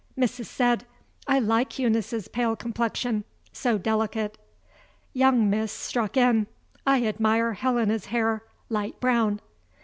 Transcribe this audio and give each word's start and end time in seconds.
Mrs. 0.17 0.47
said: 0.47 0.85
"I 1.27 1.37
like 1.37 1.77
Eunice's 1.77 2.27
pale 2.27 2.55
complexion. 2.55 3.23
So 3.53 3.77
delicate." 3.77 4.35
Young 5.13 5.47
Miss 5.47 5.71
struck 5.71 6.17
in: 6.17 6.47
"I 6.87 7.05
admire 7.05 7.53
Helena's 7.53 8.05
hair 8.07 8.41
light 8.67 8.99
brown." 8.99 9.41